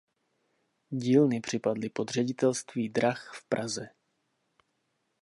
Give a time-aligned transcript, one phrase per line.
[0.89, 3.89] Dílny připadly pod ředitelství drah v Praze.